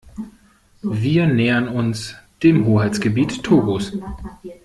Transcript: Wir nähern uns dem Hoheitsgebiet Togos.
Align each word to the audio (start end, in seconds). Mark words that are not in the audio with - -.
Wir 0.81 1.27
nähern 1.27 1.67
uns 1.67 2.15
dem 2.41 2.65
Hoheitsgebiet 2.65 3.43
Togos. 3.43 3.93